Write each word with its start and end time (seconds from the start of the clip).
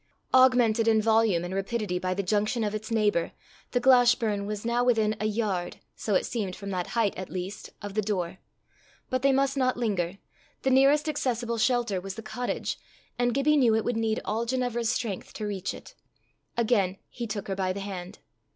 Augmented 0.33 0.87
in 0.87 0.99
volume 0.99 1.43
and 1.45 1.53
rapidity 1.53 1.99
by 1.99 2.15
the 2.15 2.23
junction 2.23 2.63
of 2.63 2.73
its 2.73 2.89
neighbour, 2.89 3.33
the 3.69 3.79
Glashburn 3.79 4.47
was 4.47 4.65
now 4.65 4.83
within 4.83 5.15
a 5.19 5.25
yard 5.27 5.77
so 5.95 6.15
it 6.15 6.25
seemed 6.25 6.55
from 6.55 6.71
that 6.71 6.87
height 6.97 7.15
at 7.15 7.29
least 7.29 7.69
of 7.83 7.93
the 7.93 8.01
door. 8.01 8.39
But 9.11 9.21
they 9.21 9.31
must 9.31 9.55
not 9.57 9.77
linger. 9.77 10.17
The 10.63 10.71
nearest 10.71 11.07
accessible 11.07 11.59
shelter 11.59 12.01
was 12.01 12.15
the 12.15 12.23
cottage, 12.23 12.79
and 13.19 13.31
Gibbie 13.31 13.57
knew 13.57 13.75
it 13.75 13.85
would 13.85 13.95
need 13.95 14.19
all 14.25 14.47
Ginevra's 14.47 14.89
strength 14.89 15.33
to 15.33 15.45
reach 15.45 15.71
it. 15.71 15.93
Again 16.57 16.97
he 17.07 17.27
took 17.27 17.47
her 17.47 17.53
by 17.55 17.71
the 17.71 17.81
hand. 17.81 18.17